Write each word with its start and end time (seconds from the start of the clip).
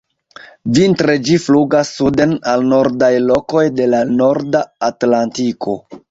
Vintre 0.75 1.15
ĝi 1.25 1.33
flugas 1.41 1.91
suden 1.97 2.33
al 2.53 2.65
nordaj 2.71 3.09
lokoj 3.25 3.65
de 3.81 3.87
la 3.95 3.99
norda 4.13 4.63
Atlantiko. 4.89 5.77